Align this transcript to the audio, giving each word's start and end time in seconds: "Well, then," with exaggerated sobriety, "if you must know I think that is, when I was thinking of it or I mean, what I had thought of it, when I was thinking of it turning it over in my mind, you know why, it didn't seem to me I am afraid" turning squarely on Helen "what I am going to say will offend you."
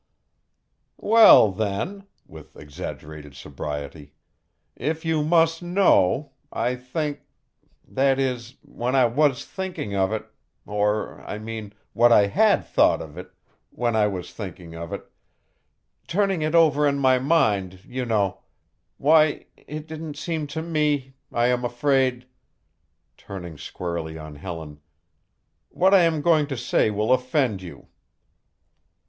"Well, 0.97 1.51
then," 1.51 2.07
with 2.25 2.55
exaggerated 2.55 3.35
sobriety, 3.35 4.13
"if 4.75 5.05
you 5.05 5.21
must 5.21 5.61
know 5.61 6.31
I 6.51 6.75
think 6.75 7.19
that 7.87 8.17
is, 8.17 8.55
when 8.63 8.95
I 8.95 9.05
was 9.05 9.45
thinking 9.45 9.93
of 9.93 10.11
it 10.11 10.25
or 10.65 11.21
I 11.21 11.37
mean, 11.37 11.73
what 11.93 12.11
I 12.11 12.25
had 12.25 12.65
thought 12.65 12.99
of 12.99 13.15
it, 13.15 13.31
when 13.69 13.95
I 13.95 14.07
was 14.07 14.33
thinking 14.33 14.73
of 14.73 14.91
it 14.91 15.07
turning 16.07 16.41
it 16.41 16.55
over 16.55 16.87
in 16.87 16.97
my 16.97 17.19
mind, 17.19 17.81
you 17.85 18.03
know 18.03 18.39
why, 18.97 19.45
it 19.55 19.85
didn't 19.87 20.17
seem 20.17 20.47
to 20.47 20.63
me 20.63 21.13
I 21.31 21.45
am 21.45 21.63
afraid" 21.63 22.25
turning 23.17 23.55
squarely 23.55 24.17
on 24.17 24.33
Helen 24.33 24.79
"what 25.69 25.93
I 25.93 26.01
am 26.01 26.23
going 26.23 26.47
to 26.47 26.57
say 26.57 26.89
will 26.89 27.13
offend 27.13 27.61
you." 27.61 27.87